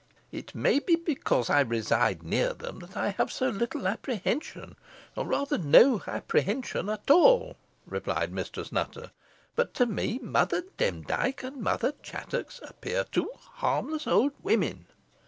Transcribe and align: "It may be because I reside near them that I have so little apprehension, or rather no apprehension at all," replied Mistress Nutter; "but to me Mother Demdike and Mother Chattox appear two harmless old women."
"It 0.31 0.55
may 0.55 0.79
be 0.79 0.95
because 0.95 1.47
I 1.47 1.59
reside 1.59 2.23
near 2.23 2.53
them 2.53 2.79
that 2.79 2.97
I 2.97 3.09
have 3.09 3.31
so 3.31 3.49
little 3.49 3.87
apprehension, 3.87 4.75
or 5.15 5.27
rather 5.27 5.59
no 5.59 6.01
apprehension 6.07 6.89
at 6.89 7.11
all," 7.11 7.55
replied 7.85 8.33
Mistress 8.33 8.71
Nutter; 8.71 9.11
"but 9.55 9.75
to 9.75 9.85
me 9.85 10.17
Mother 10.17 10.63
Demdike 10.77 11.43
and 11.43 11.57
Mother 11.57 11.93
Chattox 12.01 12.59
appear 12.63 13.03
two 13.11 13.29
harmless 13.43 14.07
old 14.07 14.31
women." 14.41 14.87